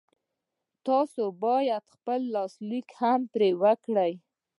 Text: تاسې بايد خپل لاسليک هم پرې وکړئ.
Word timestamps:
تاسې 0.85 1.23
بايد 1.41 1.83
خپل 1.93 2.19
لاسليک 2.33 2.87
هم 2.99 3.21
پرې 3.33 3.49
وکړئ. 3.61 4.11